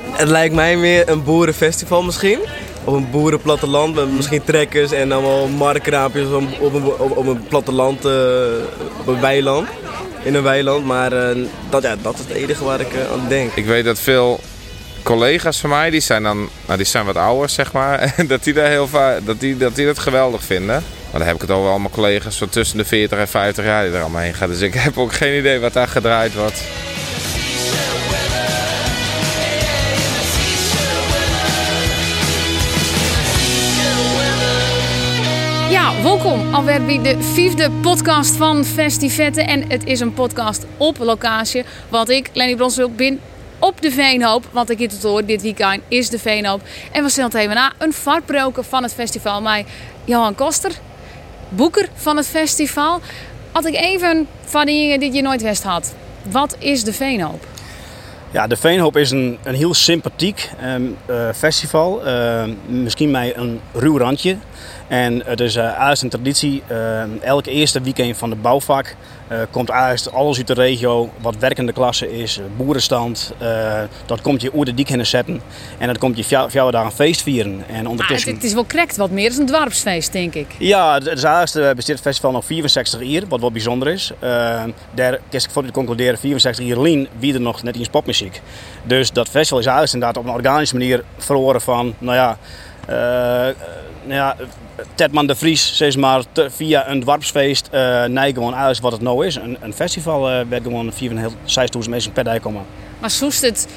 [0.00, 2.38] Het lijkt mij meer een boerenfestival misschien.
[2.84, 8.04] Op een boerenplatteland met misschien trekkers en allemaal markraampjes op, op, een, op, een platteland,
[8.06, 8.12] uh,
[9.00, 9.68] op een weiland.
[10.22, 13.52] In een weiland, maar uh, dat, dat is het enige waar ik uh, aan denk.
[13.54, 14.40] Ik weet dat veel
[15.02, 18.60] collega's van mij, die zijn dan, nou die zijn wat ouder zeg maar, dat die,
[18.60, 18.88] heel
[19.24, 20.82] dat, die, dat die dat geweldig vinden.
[21.10, 23.84] Maar dan heb ik het over allemaal collega's van tussen de 40 en 50 jaar
[23.84, 24.48] die er allemaal heen gaan.
[24.48, 26.62] Dus ik heb ook geen idee wat daar gedraaid wordt.
[36.04, 39.46] Welkom alweer bij de vijfde podcast van Festivetten.
[39.46, 41.64] En het is een podcast op locatie.
[41.88, 43.20] Wat ik, Lenny Bronswil, ben
[43.58, 44.44] op de Veenhoop.
[44.50, 46.60] Want ik het hoor, dit weekend is de Veenhoop.
[46.92, 49.42] En we stellen even na een vartbroken van het festival.
[49.42, 49.64] Mij
[50.04, 50.70] Johan Koster,
[51.48, 53.00] boeker van het festival.
[53.52, 55.94] Had ik even van die dingen die je nooit wist had.
[56.30, 57.46] Wat is de Veenhoop?
[58.30, 62.06] Ja, de Veenhoop is een, een heel sympathiek um, uh, festival.
[62.06, 64.36] Uh, misschien met een ruw randje.
[64.88, 66.62] En het is uh, een traditie.
[66.70, 68.94] Uh, elke eerste weekend van de bouwvak
[69.32, 71.10] uh, komt eerst alles uit de regio.
[71.20, 73.32] Wat werkende klasse is, boerenstand.
[74.06, 75.40] dat komt je oer de dik in zetten.
[75.78, 77.64] En dat komt je jou daar een feest vieren.
[77.68, 78.28] En ondertussen...
[78.28, 79.24] Ah, het, is wel correct wat meer.
[79.24, 80.46] Het is een dwarpsfeest, denk ik.
[80.58, 83.22] Ja, het is eerst bestaat het festival nog 64 jaar.
[83.28, 84.12] Wat wel bijzonder is.
[84.94, 88.40] daar kan ik voor te concluderen, 64 jaar lien wie er nog net in popmuziek.
[88.82, 92.38] Dus dat festival is eerst inderdaad op een organische manier verloren van, nou ja...
[92.86, 94.36] nou ja,
[94.94, 99.26] Tedman de Vries, zeg maar, via een dwarpsfeest, uh, nee, gewoon uit wat het nou
[99.26, 99.34] is.
[99.34, 102.62] Een, een festival uh, werd gewoon 4.500 mensen per dag komen.
[103.00, 103.68] Maar zoest het,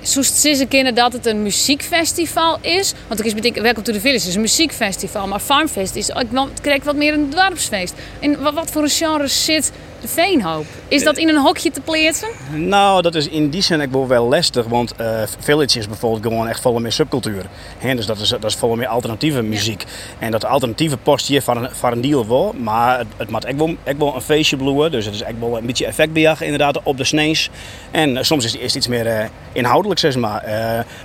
[0.00, 2.94] zoest ze kennen dat het een muziekfestival is?
[3.08, 6.28] Want ik is betekent, Welcome to the Village is een muziekfestival, maar Farmfest is, ik
[6.62, 7.94] krijg wat meer een dwarpsfeest.
[8.20, 10.64] En wat voor een genre zit de Veenhoop.
[10.88, 12.28] Is dat in een hokje te plaatsen?
[12.50, 14.66] Nou, dat is in die zin ik wel lastig.
[14.66, 17.46] Want uh, Village is bijvoorbeeld gewoon echt volle meer subcultuur.
[17.78, 19.84] He, dus dat is, dat is volle meer alternatieve muziek.
[20.18, 22.54] En dat alternatieve postje van een, van een deal wel.
[22.58, 24.90] Maar het, het moet echt wel, echt wel een feestje bloeien.
[24.90, 27.50] Dus het is echt wel een beetje effectbejag inderdaad op de snees.
[27.90, 30.44] En uh, soms is, is het iets meer uh, inhoudelijk, zeg maar.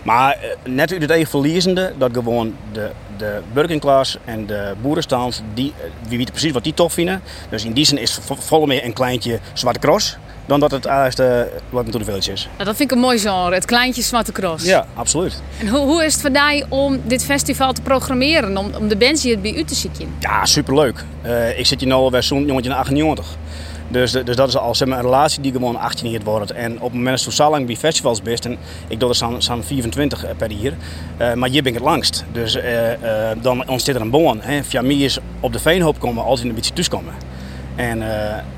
[0.03, 5.43] maar net uit het eigen verliezende, dat gewoon de, de working class en de boerenstand,
[5.53, 5.73] die,
[6.07, 7.22] wie weet precies wat die tof vinden.
[7.49, 10.17] Dus in die zin is volle meer een kleintje Zwarte Cross
[10.47, 12.49] dan dat het eerste Welcome to the Village is.
[12.53, 14.65] Nou, dat vind ik een mooi genre, het kleintje Zwarte Cross.
[14.65, 15.41] Ja, absoluut.
[15.59, 18.95] En hoe, hoe is het voor jou om dit festival te programmeren, om, om de
[18.95, 19.91] mensen hier bij u te zien?
[20.19, 21.03] Ja, superleuk.
[21.25, 23.25] Uh, ik zit hier nu alweer zo'n jongetje 98.
[23.89, 26.51] Dus, dus dat is al zeg maar, een relatie die gewoon 18 jaar wordt.
[26.51, 29.15] En op het moment dat je zo lang bij festivals bent, en ik doe er
[29.41, 30.73] zo'n 24 per jaar,
[31.21, 32.25] uh, maar hier ben ik het langst.
[32.31, 32.63] Dus uh,
[33.41, 34.41] dan ontstaat er een boon.
[34.61, 37.13] Via mij is op de veenhoop komen als je een beetje tussenkomen.
[37.75, 38.01] En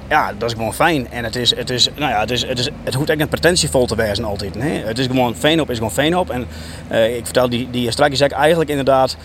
[0.10, 1.12] ja, dat is gewoon fijn.
[1.12, 3.28] En het, is, het, is, nou ja, het, is, het, is, het hoeft echt een
[3.28, 4.56] pretentievol te wezen altijd.
[4.56, 4.84] Nee?
[4.84, 6.30] Het is gewoon Veenhoop is gewoon Veenhoop.
[6.30, 6.46] En
[6.92, 9.18] uh, ik vertel die, die straks zeg eigenlijk inderdaad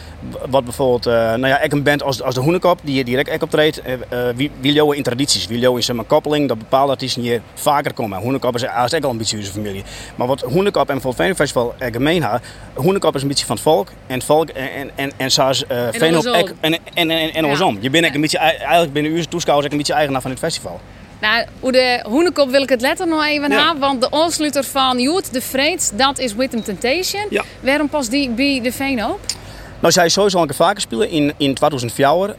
[0.50, 3.42] wat bijvoorbeeld, uh, nou ja, ik een band als, als de Hoenekop, die direct ek
[3.42, 5.46] optreedt, uh, wie, wie in tradities.
[5.46, 8.18] Wie in maar, koppeling, dat bepaalde artiesten hier vaker komen.
[8.18, 9.82] Hoenekop is eigenlijk al een beetje familie.
[10.14, 12.40] Maar wat Hoenekop en Veenhoop Festival gemeen hebben,
[12.74, 13.88] Hoenekop is een beetje van het volk.
[14.06, 16.14] En het volk en, en, en zoals uh, en,
[16.60, 17.78] en, en, en, en, andersom.
[17.80, 18.14] Je bent ja.
[18.14, 20.73] een beetje, eigenlijk binnen uw toeschouwers een beetje eigenaar van het festival.
[21.24, 23.64] Nou, hoe de hoenekop wil ik het letter nog even ja.
[23.64, 23.80] hebben.
[23.80, 27.26] Want de afsluiter van Joet de Vreed, dat is With Temptation.
[27.30, 27.44] Ja.
[27.60, 29.20] Waarom pas die bij de Veenhoop?
[29.84, 32.08] Nou, zij sowieso een keer vaker spelen in, in 2004.
[32.08, 32.30] Uh,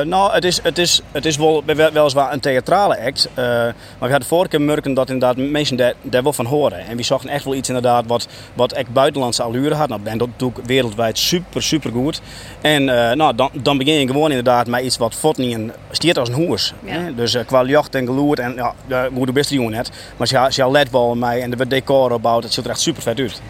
[0.00, 3.28] nou, het is, het is, het is wel, weliswaar een theatrale act.
[3.30, 6.78] Uh, maar we hadden vorige keer merken dat inderdaad mensen daar, daar wel van horen.
[6.78, 9.88] En we zochten echt wel iets inderdaad wat, wat echt buitenlandse allure had.
[9.88, 12.20] Nou, ben dat natuurlijk wereldwijd super, super goed.
[12.60, 16.28] En uh, nou, dan, dan begin je gewoon inderdaad met iets wat Fortningen stiert als
[16.28, 16.72] een hoers.
[16.84, 17.10] Ja.
[17.16, 19.90] Dus qua jacht en geloerd en ja, hoe de beste jongen net.
[20.16, 23.18] Maar ze, ze ledbal mij en de decor opbouwt, het ziet er echt super vet
[23.18, 23.40] uit.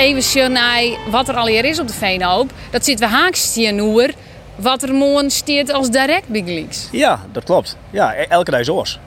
[0.00, 2.50] Even naar wat er al hier is op de Veenhoop.
[2.70, 3.74] Dat zit we haaks hier
[4.56, 6.88] wat er morgen steert als direct Big Leagues.
[6.92, 7.76] Ja, dat klopt.
[7.90, 8.98] Ja, e- elke dag is oors.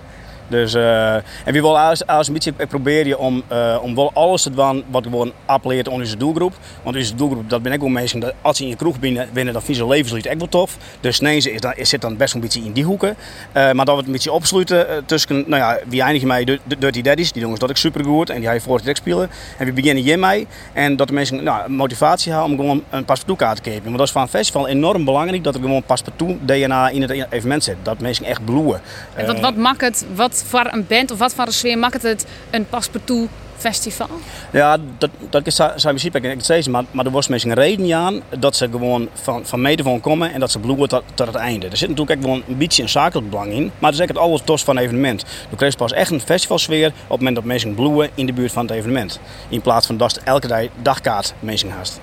[0.48, 4.42] Dus, uh, en wie wil als, als een beetje proberen om, uh, om wel alles
[4.42, 6.54] te doen wat gewoon appeleert aan onze doelgroep.
[6.84, 9.30] Want onze doelgroep, dat ben ik wel mensen, dat als ze in je kroeg binnen,
[9.34, 10.78] winnen dan vieze levenslied echt wel tof.
[11.00, 13.10] Dus nee, is dan, zit dan best een beetje in die hoeken.
[13.10, 17.02] Uh, maar dat we het een beetje opsluiten tussen, nou ja, wie eindigen mij Dirty
[17.02, 19.30] Daddies, die jongens dat ik super goed en die hij voor het spelen.
[19.58, 23.06] En we beginnen hier mee en dat de mensen nou, motivatie hebben om gewoon een
[23.06, 23.84] paspartout te kopen.
[23.84, 27.12] Want dat is voor een festival enorm belangrijk dat er gewoon paspartout DNA in het
[27.12, 27.76] evenement zit.
[27.82, 28.82] Dat mensen echt bloeien.
[29.14, 32.02] En wat, wat maakt het, wat voor een band of wat voor een sfeer maakt
[32.02, 34.10] het een paspartout festival?
[34.52, 37.94] Ja, dat, dat is zijn principe ik steeds, maar, maar er was mensen een reden
[37.94, 41.28] aan dat ze gewoon van, van mede van komen en dat ze bloeien tot, tot
[41.28, 41.68] het einde.
[41.68, 44.18] Er zit natuurlijk ook gewoon een beetje een zakelijk belang in, maar het is echt
[44.18, 45.26] alles tos van het evenement.
[45.50, 48.52] Je krijgt pas echt een festivalsfeer op het moment dat mensen bloeien in de buurt
[48.52, 49.20] van het evenement.
[49.50, 52.00] In plaats van dat elke dag dagkaart mensen haast.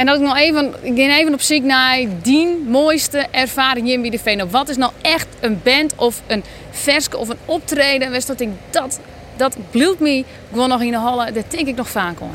[0.00, 4.50] En dat ik nog even, ik even op zoek naar die mooiste ervaring bij de.
[4.50, 8.10] Wat is nou echt een band of een verske of een optreden?
[8.10, 9.00] Wist dat ik dat,
[9.36, 11.34] dat bloedt me gewoon nog in de hallen.
[11.34, 12.30] Dat denk ik nog vaak om.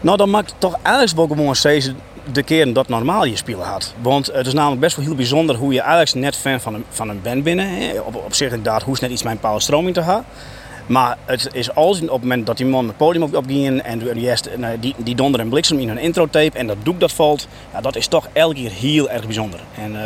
[0.00, 1.92] Nou, dan maakt toch eigenlijk wel steeds
[2.32, 3.94] de keren dat normaal je spelen had.
[4.02, 6.84] Want het is namelijk best wel heel bijzonder hoe je eigenlijk net fan van een,
[6.90, 7.68] van een band binnen.
[8.06, 10.24] Op, op zich inderdaad, hoe is net iets mijn Paul Stroming te gaan.
[10.90, 13.98] Maar het is alles op het moment dat die man het podium op, opging en
[14.80, 17.80] die, die, donder en bliksem in hun intro tape en dat doek dat valt, ja,
[17.80, 19.60] dat is toch elke keer heel erg bijzonder.
[19.74, 20.00] En, uh,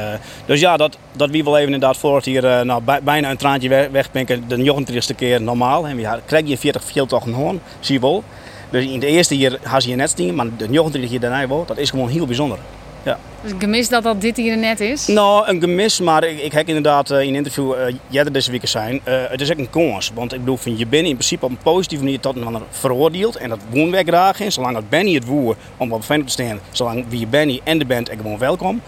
[0.47, 3.37] dus ja, dat, dat wie wel even inderdaad voor het hier nou, bij, bijna een
[3.37, 5.87] traantje weg, wegpinken, de 39 keer normaal.
[5.87, 8.25] En ja, krijg je 40 veel toch een hoorn, zie je wel.
[8.71, 11.65] Dus in de eerste hier had je net dingen, maar de 39 keer daarna wel,
[11.67, 12.59] dat is gewoon heel bijzonder.
[13.05, 13.19] Ja.
[13.43, 15.07] Dus een gemis dat dat dit hier net is?
[15.07, 18.51] Nou, een gemis, maar ik, ik heb inderdaad uh, in een interview uh, jij deze
[18.51, 19.01] week zijn.
[19.09, 20.11] Uh, het is ook een kans.
[20.15, 23.37] Want ik bedoel, je bent in principe op een positieve manier tot een veroordeeld.
[23.37, 24.53] En dat woon wij graag in.
[24.53, 27.79] Zolang het Benny het woer om op fan te staan, zolang wie je Benny en
[27.79, 28.81] de band ik gewoon welkom.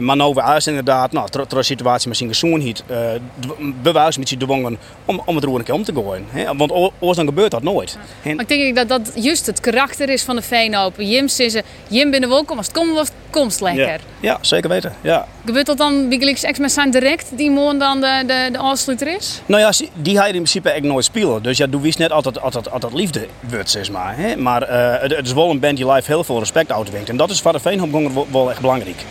[0.00, 2.96] maar nou we is inderdaad, nou, door de situatie met zijn gezoenheid, uh,
[3.82, 6.24] bewijs met je dwongen om, om het roer een keer om te gooien.
[6.28, 6.56] Hè?
[6.56, 7.98] Want oors dan gebeurt dat nooit.
[8.22, 8.36] En...
[8.36, 11.08] Maar ik denk dat dat juist het karakter is van de Veenhopen.
[11.08, 13.08] Jim zeggen, Jim binnen welkom, als het komt was,
[13.60, 13.86] lekker.
[13.86, 14.94] Ja, ja zeker weten.
[15.00, 15.26] Ja.
[15.44, 19.16] Gebeurt dat dan Wikileaks X met zijn direct die morgen dan de, de, de afsluiter
[19.16, 19.40] is?
[19.46, 21.42] Nou ja, die ga je in principe echt nooit spelen.
[21.42, 24.16] Dus ja, doe wist net altijd, altijd, altijd liefde wordt, zeg maar.
[24.16, 24.36] Hè?
[24.36, 27.08] Maar uh, het, het, is wel een band die live heel veel respect uitwinkt.
[27.08, 29.04] En dat is voor de Veenhopgonger wel, wel echt belangrijk.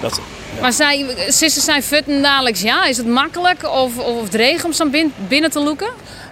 [0.00, 0.20] Dat,
[0.54, 0.60] ja.
[0.60, 4.72] Maar zij, zussen zijn futten dadelijk, ja, is het makkelijk of, of het regen om
[4.72, 4.90] zo
[5.28, 5.88] binnen te loeken?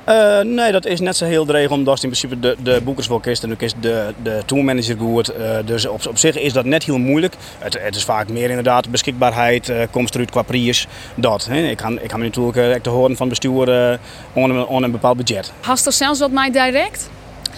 [0.08, 3.06] Uh, nee, dat is net zo heel dreig, omdat in principe de, de boekers
[3.40, 5.32] en is de, de tourmanager goed.
[5.38, 7.34] Uh, dus op, op zich is dat net heel moeilijk.
[7.58, 10.86] Het, het is vaak meer inderdaad beschikbaarheid, uh, komst qua prijs.
[11.14, 11.46] Dat.
[11.46, 11.68] Hè.
[11.68, 13.98] Ik, kan, ik kan natuurlijk te horen van bestuur
[14.32, 15.52] onder, onder een bepaald budget.
[15.60, 17.10] Hast er zelfs wat mij direct?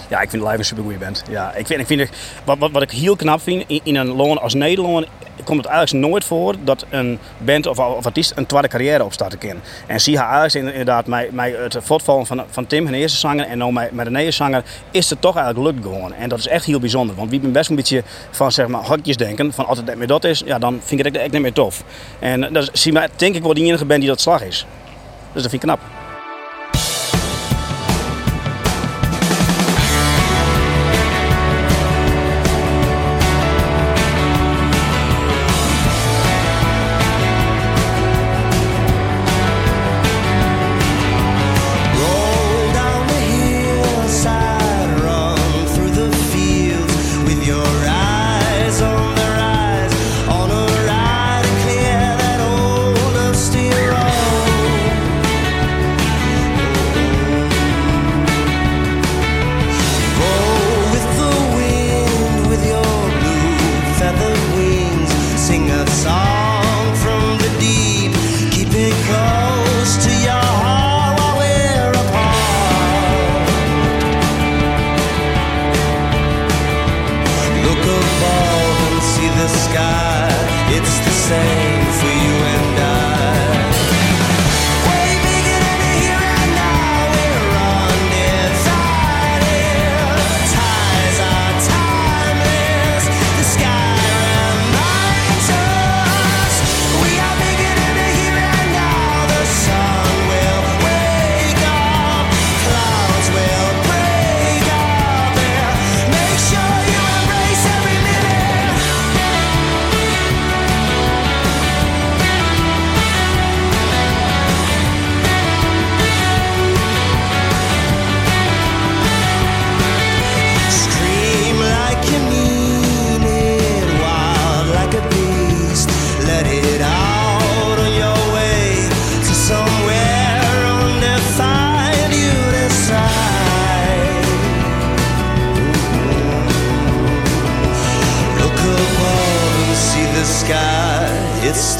[0.08, 1.22] Ja, ik vind live een super goede band.
[1.30, 2.10] Ja, ik vind, ik vind
[2.44, 5.06] wat, wat, wat ik heel knap vind in, in een loon als Nederland
[5.44, 9.38] komt het eigenlijk nooit voor dat een band of, of artiest een tweede carrière opstarten
[9.38, 9.56] kan.
[9.86, 13.46] En zie haar eigenlijk inderdaad met, met het voortvallen van, van Tim, hun eerste zanger,
[13.46, 16.14] en nu met, de nieuwe zanger, is het toch eigenlijk lukt gewoon.
[16.14, 18.82] En dat is echt heel bijzonder, want wie ben best een beetje van zeg maar
[18.82, 21.42] hokjes denken, van het niet meer dat is, ja, dan vind ik het echt niet
[21.42, 21.84] meer tof.
[22.18, 24.66] En dat zie maar, denk ik wel de enige band die dat slag is.
[25.32, 25.97] Dus dat vind ik knap.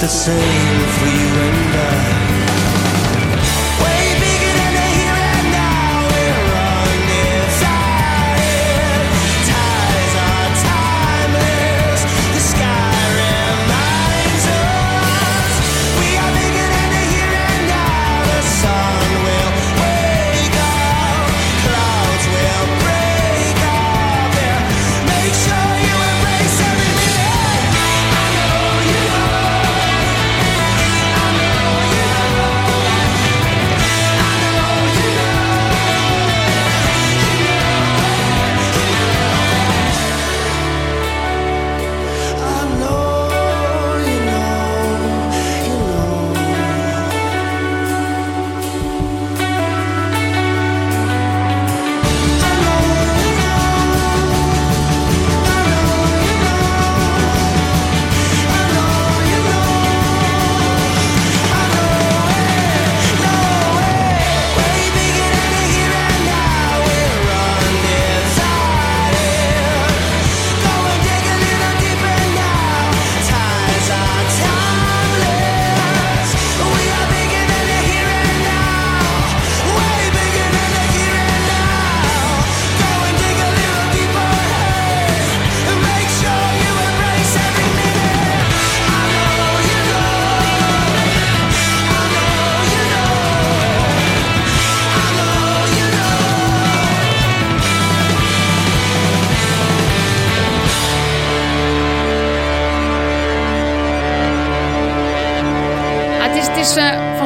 [0.01, 2.28] The same for you and I.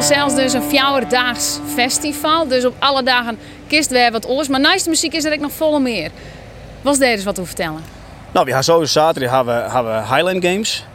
[0.07, 2.47] vanzelfs dus een fjouwerdaags festival.
[2.47, 4.47] Dus op alle dagen kist weer wat oors.
[4.47, 6.11] Maar naast muziek is er ook nog volle meer.
[6.81, 7.83] Was eens wat te vertellen?
[8.31, 10.85] Nou, we gaan sowieso zaterdag hebben we, hebben Highland Games.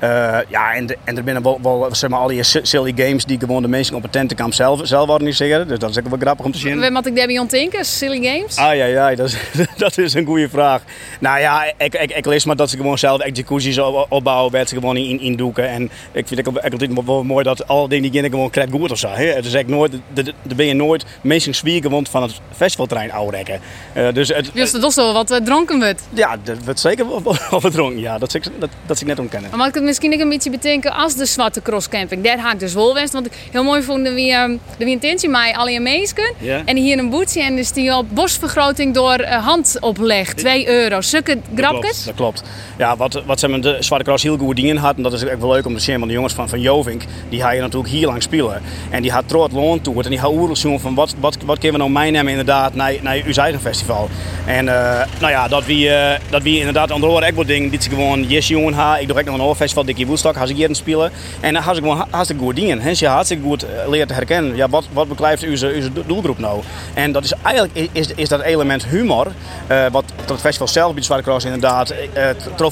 [0.00, 3.24] Eh, ja, en, en er binnen wel, wel zeg maar, al die si- silly games
[3.24, 5.68] die gewoon de mensen op het tentenkamp zelf, zelf organiseren.
[5.68, 6.92] Dus dat is ook wel grappig om te zien.
[6.92, 8.56] Wat ik daar bij ontdenken, Silly Games.
[8.56, 9.36] Ah ja, ja dat, is,
[9.76, 10.82] dat is een goede vraag.
[11.20, 14.68] Nou ja, ik, ik, ik lees maar dat ze gewoon zelf jacuzzis op- opbouwen, werd
[14.68, 15.68] ze gewoon in, in doeken.
[15.68, 18.72] En ik vind het ook ook altijd wel mooi dat alle dingen die gewoon krijgt
[18.72, 19.08] goed of zo.
[19.08, 19.24] Hè?
[19.26, 21.54] Het is nooit, er er ben je nooit mensen
[21.90, 23.60] want van het festivalterrein ouwrekken.
[23.92, 26.02] Eh dus het, dat is wel wat eh, dronken wordt.
[26.12, 28.00] ja, dat wordt zeker wel, wel, wel verdronken.
[28.00, 29.50] Ja, dat dat, dat ik net ontkennen.
[29.56, 32.24] Maar het misschien ook een beetje bedenken als de zwarte crosscamping?
[32.24, 33.12] Daar haak ik dus wel west.
[33.12, 36.32] Want ik heel mooi vond dat we, ehm, de we intentie mij alleen mensen.
[36.64, 40.34] En hier een boetje en is die op bosvergroting door eh, handopleg.
[40.34, 41.00] 2 euro.
[41.00, 42.04] Zulke Dat grapjes.
[42.04, 42.42] dat klopt.
[42.78, 45.24] Ja, wat, wat ze met de Zwarte Cross heel goed dingen had, en dat is
[45.24, 47.60] ook wel leuk om te zien, want de jongens van, van Jovink, die gaan je
[47.60, 48.62] natuurlijk hier lang spelen.
[48.90, 51.80] En die had trots loon toe en die oorlog zoeken van wat, wat, wat kunnen
[51.80, 54.08] we nou meenemen inderdaad naar, naar uw eigen festival.
[54.46, 57.70] En eh, nou ja, dat wie, eh, dat wie inderdaad aan de ook wat dingen,
[57.70, 60.34] dit ze gewoon, yes jongen, ha, ik doe ook nog een ander festival, Dickie Woensdag,
[60.36, 61.10] had ik hier spelen.
[61.40, 62.80] En dan had ze gewoon ha- hartstikke goed dingen.
[62.80, 66.62] En ze hartstikke goed eh, te herkennen, ja, wat, wat beklijft uw, uw doelgroep nou?
[66.94, 69.26] En dat is eigenlijk, is, is dat element humor,
[69.66, 71.94] eh, wat het festival zelf bij Zwarte Cross inderdaad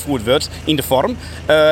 [0.02, 1.16] goed wordt in de vorm.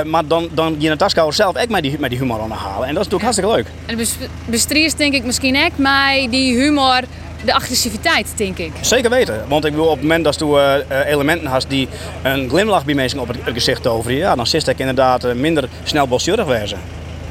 [0.05, 2.89] Maar dan, dan je Taskouwer zelf ook met die, met die humor aan halen.
[2.89, 3.67] En dat is natuurlijk hartstikke leuk.
[3.87, 7.01] En bes- bestriest denk ik misschien ook mij die humor,
[7.47, 8.73] de agressiviteit denk ik.
[8.81, 9.45] Zeker weten.
[9.49, 11.89] Want ik wil op het moment dat je eh, elementen hebt die
[12.23, 15.69] een glimlach bij mensen op het, gezicht toveren, ja, dan zit ik inderdaad eh, minder
[15.85, 16.79] snel bosjurig wezen.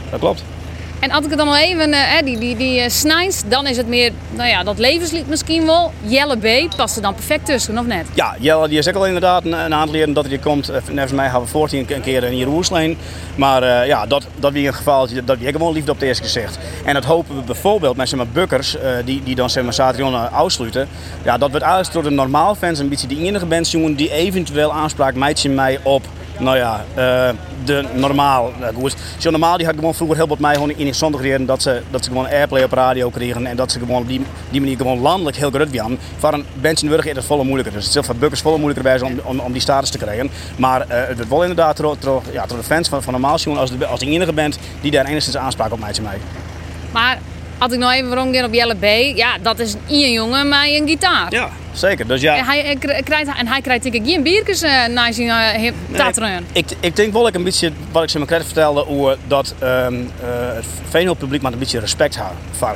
[0.10, 0.44] Dat klopt.
[1.00, 3.78] En als ik het dan nog even, eh, die, die, die eh, snijns, dan is
[3.78, 5.92] het meer, nou ja, dat levenslied misschien wel.
[6.02, 8.06] Jelle B past er dan perfect tussen, of net?
[8.14, 10.70] Ja, Jelle die is ook al inderdaad een, aantal jaren dat hij komt.
[10.70, 12.98] Eh, Volgens mij hebben we 14 een keer in Roersleen.
[13.36, 16.24] Maar eh, ja, dat, dat wie een geval dat wie gewoon liefde op het eerste
[16.24, 16.58] gezicht.
[16.86, 20.34] En dat hopen we bijvoorbeeld met zeg Bukkers, eh, die, die dan zeg maar, zaterdag
[20.34, 20.88] uitsluiten.
[21.24, 24.74] Ja, dat wordt eigenlijk door de normaal fans een beetje die enige jongen die eventueel
[24.74, 26.06] aanspraak maakt mij op.
[26.40, 27.30] Nou ja, eh,
[27.66, 28.52] de normaal.
[29.18, 32.04] Zo normaal die had gewoon vroeger heel wat mij gewoon in zondag dat ze, dat
[32.04, 35.00] ze gewoon airplay op radio kregen en dat ze gewoon op die, die manier gewoon
[35.00, 36.00] landelijk heel groot waren.
[36.18, 37.74] Voor een is het volle moeilijker.
[37.74, 40.30] Dus het is voor Bukkers volle moeilijker bij om, om, om die status te krijgen.
[40.58, 41.98] Maar eh, het wordt wel inderdaad door,
[42.32, 45.38] ja, de fans van, van normaal als de, als de enige band die daar enigszins
[45.38, 46.18] aanspraak op mij mij.
[46.92, 47.20] Maar
[47.58, 50.88] als ik nou even rondgaan op Jelle B, ja, dat is een jongen met een
[50.88, 51.28] gitaar.
[51.34, 52.08] Ja, zeker.
[52.08, 52.38] Dus ja.
[52.38, 55.28] En hij, eh, kri- krijgt, en hij krijgt denk ik geen biertjes uh, na zijn
[55.28, 56.38] uh.
[56.52, 59.54] Ik, ik denk wel ik een beetje, wat ik ze me krijg vertelde, hoe dat
[59.60, 60.00] ehm uh,
[60.56, 62.74] het Veenhoop publiek maar een beetje respect heeft voor,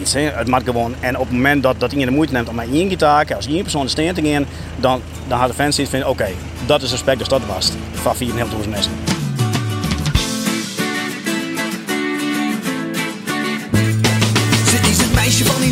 [0.00, 0.12] iets.
[0.12, 0.20] Hè.
[0.20, 2.66] Het mag gewoon, en op het moment dat, dat iemand de moeite neemt om naar
[2.72, 6.08] één gitaar, als één persoon de steen te gaan, dan, dan de fans iets vinden,
[6.08, 6.28] oké,
[6.66, 7.74] dat is respect, dus dat was het.
[7.92, 9.15] Van 4.500 mensen.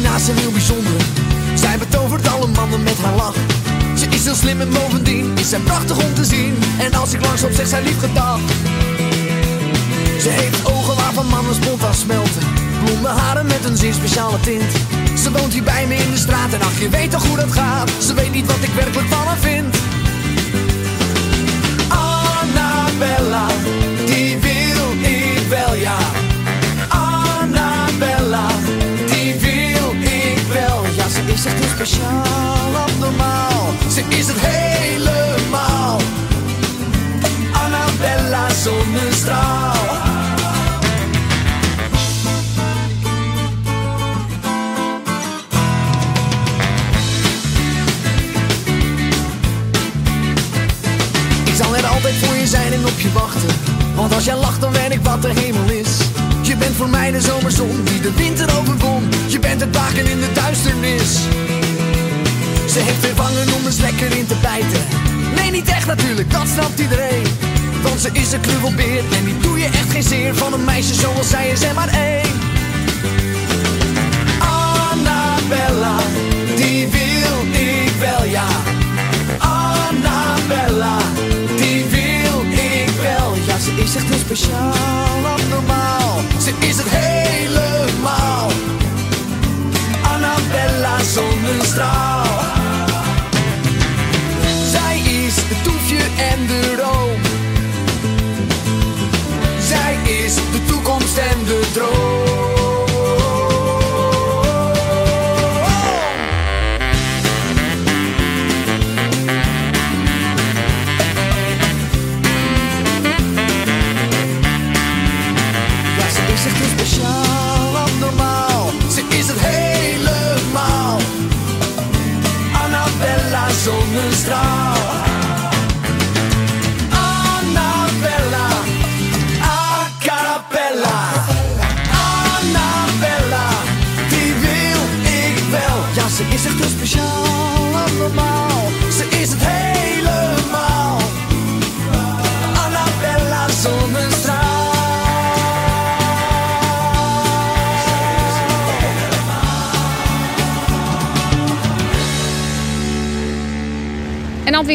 [0.00, 0.92] Naast heel bijzonder.
[1.54, 3.36] Zij betovert alle mannen met haar lach.
[3.96, 6.54] Ze is heel slim en bovendien is zij prachtig om te zien.
[6.78, 8.38] En als ik langsom zeg zij lief gedag.
[10.20, 12.42] Ze heeft ogen waarvan mannen spontaan smelten.
[12.84, 14.72] Blonde haren met een zeer speciale tint.
[15.22, 17.52] Ze woont hier bij me in de straat en ach, je weet toch hoe dat
[17.52, 17.90] gaat.
[17.98, 19.76] Ze weet niet wat ik werkelijk van haar vind.
[33.94, 36.00] Is het helemaal.
[37.52, 39.72] Annabella zonnestraal.
[51.44, 53.50] Ik zal er altijd voor je zijn en op je wachten.
[53.94, 55.98] Want als jij lacht, dan weet ik wat de hemel is.
[56.42, 59.08] Je bent voor mij de zomerzon die de winter overwon.
[59.26, 61.18] Je bent het waken in de duisternis.
[62.74, 64.80] Ze heeft weer wangen om eens lekker in te bijten.
[65.34, 67.26] Nee, niet echt natuurlijk, dat snapt iedereen.
[67.82, 70.34] Want ze is een knuffelbeer en die doe je echt geen zeer.
[70.34, 72.26] Van een meisje zoals zij is er maar één.
[74.38, 75.96] Annabella,
[76.56, 78.46] die wil ik wel, ja.
[79.38, 80.98] Annabella,
[81.56, 83.34] die wil ik wel.
[83.46, 86.20] Ja, ze is echt heel speciaal, abnormaal.
[86.42, 88.50] Ze is het helemaal.
[90.02, 92.53] Annabella zonnestraal.
[96.32, 97.20] En de room.
[99.60, 102.33] Zij is de toekomst en de droom.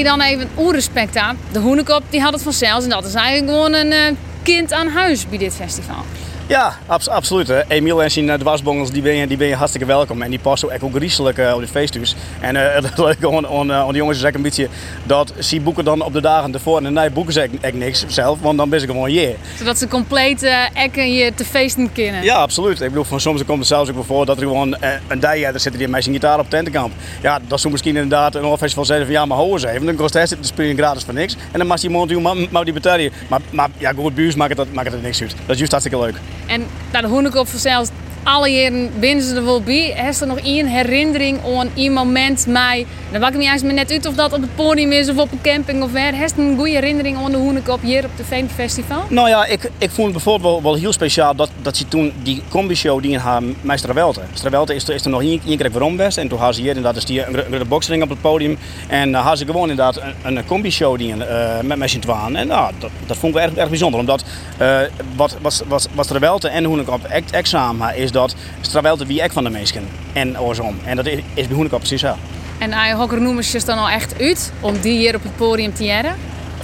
[0.09, 1.37] Dan even onrespect aan.
[1.51, 2.83] De Hoenekop die had het vanzelf.
[2.83, 6.03] En dat is eigenlijk gewoon een eh, kind aan huis bij dit festival.
[6.49, 7.47] Ja, abs- absoluut.
[7.47, 7.67] Hè.
[7.67, 10.21] Emiel en zijn eh, dwarsbongels, die ben, je, die ben je hartstikke welkom.
[10.21, 12.15] En die passen ook, ook griezelig eh, op dit feesthuis.
[12.39, 14.67] En eh, het leuke aan, aan, aan de jongens is ook een beetje
[15.03, 16.81] dat ze boeken dan op de dagen ervoor.
[16.81, 19.35] En nee, boeken ze echt niks zelf, want dan ben ze gewoon je.
[19.57, 22.23] Zodat ze compleet eh ekken je te feesten kunnen.
[22.23, 22.81] Ja, absoluut.
[22.81, 25.19] Ik bedoel, van soms komt het zelfs ook wel voor dat er gewoon eh, een
[25.19, 26.93] dijjeder zit die met zijn gitaar op tentenkamp.
[27.21, 29.85] Ja, dat zou misschien inderdaad een festival zeggen van ja, maar hou eens even.
[29.85, 31.35] Dan kost hij de spelen gratis voor niks.
[31.51, 33.11] En dan mag die mond maar, maar die betalen.
[33.27, 35.31] Maar, maar ja, goed, buurs maakt het, maakt het er niks uit.
[35.31, 36.15] Dat is juist hartstikke leuk.
[36.45, 37.89] En naar de Hoenekop vanzelf,
[38.29, 39.61] alle jaren binnen ze er wel.
[39.65, 42.85] Heeft er nog één herinnering aan een moment mij?
[43.11, 45.17] Dan maak ik me eens maar net uit of dat op het podium is of
[45.17, 46.13] op een camping of waar.
[46.13, 49.03] Heeft een goede herinnering aan de Hoenekop hier op de Veen Festival?
[49.09, 52.41] Nou ja, ik, ik vond het bijvoorbeeld wel, heel speciaal dat, dat ze toen die
[52.49, 54.21] combi-show die in haar Stravelte.
[54.33, 56.17] Stravelte is, er- is er nog één keer waarom best.
[56.17, 58.57] En toen had ze hier inderdaad is die een, een op het podium.
[58.87, 62.35] En dan had ze gewoon inderdaad een, een combi-show die eh, met met z'n.
[62.35, 63.99] En nou, dat, dat vond ik erg, erg bijzonder.
[63.99, 64.23] Omdat
[64.57, 64.79] eh,
[65.15, 66.99] wat, wat, wat, wat Stravelte en Hoenekop
[67.41, 68.18] samen hebben, is dat
[68.61, 69.87] Stravelte wie ik van de meesten.
[70.13, 70.79] En andersom.
[70.85, 72.15] En dat is, is bij Hoenekop precies zo.
[72.59, 75.73] En hij hokker noemen ze dan al echt uit om die hier op het podium
[75.73, 76.15] te jaren?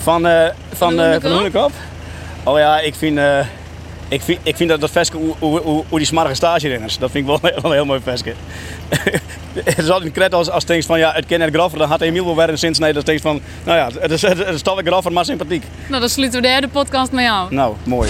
[0.01, 1.71] Van, eh van, de eh, van de Hoenekop?
[2.43, 3.39] Oh ja, ik vind, eh,
[4.07, 7.39] ik vind, ik vind dat dat veske, hoe, die smarige is, dat vind ik wel,
[7.61, 8.33] wel een heel mooi veske.
[9.63, 11.89] het is altijd een kret als, als het van ja, het ken het graffer, dan
[11.89, 14.47] had Emiel wel weer een zin nee, dat denkt van, nou ja, het is, het
[14.47, 15.63] is toch graffer, maar sympathiek.
[15.87, 17.53] Nou, dan sluiten we de derde podcast met jou.
[17.53, 18.09] Nou, mooi.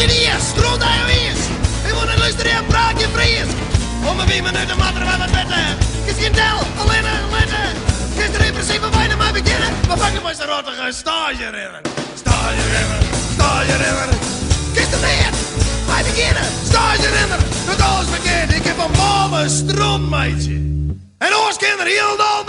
[0.00, 1.42] Stroot aan je wies.
[1.88, 3.50] Ik moet een luisteren en praat je vries.
[4.08, 5.78] Om me wie minuten matter van het wetten.
[6.06, 7.68] Kies geen tel, alleen een letten.
[8.34, 9.70] Er in principe bijna maar beginnen.
[9.88, 11.80] Maar pak hem eens een rottige stage rennen.
[12.14, 14.18] Stage rennen, stage rennen.
[14.74, 15.36] Kies er niet,
[15.86, 16.46] wij beginnen.
[16.64, 18.52] Stage rennen, dat alles verkeerd.
[18.52, 20.56] Ik heb een malle stroom, meidje.
[21.18, 22.40] En ons kinderen heel al.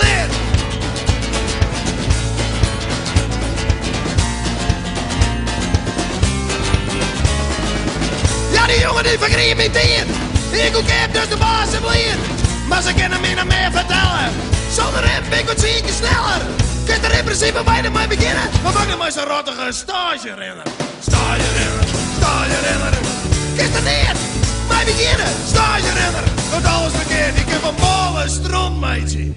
[8.61, 10.07] Ja, die jongen die vergreep niet in.
[10.65, 12.19] Ik ook heb dus de baas blien.
[12.67, 14.29] Maar ze kunnen me nog meer vertellen.
[14.71, 16.41] Zonder hem ben ik wat zietje sneller.
[16.85, 18.45] Kunt er in principe bijna mee beginnen.
[18.63, 20.65] Maar pak dan maar zo'n rottige stage rennen.
[21.07, 22.93] Stage rennen, stage rennen.
[23.57, 24.17] Kunt er niet
[24.69, 25.31] mee beginnen.
[25.47, 26.23] Stage rennen.
[26.51, 27.37] Dat alles verkeerd.
[27.37, 29.33] Ik heb een ballen ballen strontmeidje.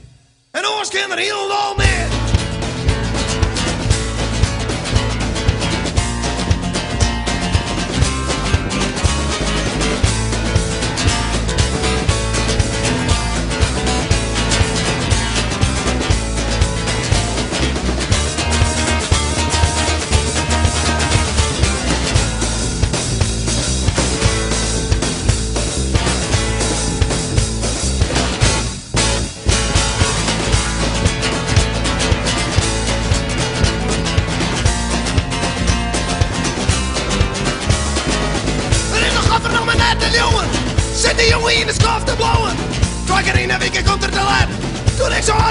[0.50, 2.34] En ons kan er helemaal meer.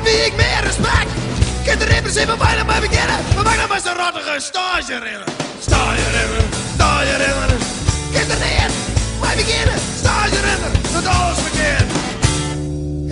[0.04, 1.12] Wie ik meer respect.
[1.64, 3.20] Kind er in principe bijna bij beginnen.
[3.36, 5.28] Maar bijna was een rottige stage rennen.
[5.60, 7.58] Stage rennen, stage rennen.
[8.14, 8.70] Kind er neer,
[9.22, 9.80] bij beginnen.
[9.98, 11.92] Stage rennen, dat alles verkeerd.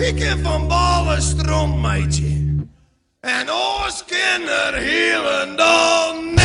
[0.08, 2.30] Ik heb van ballen stront, meidje.
[3.20, 6.41] En ons kinder heel een dag.